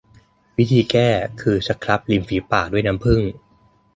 [0.57, 3.21] วิธีแก้ก็คือสครับริมฝีปากด้วยน้ำผึ้ง